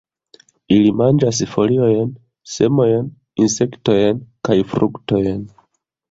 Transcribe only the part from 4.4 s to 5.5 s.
kaj fruktojn.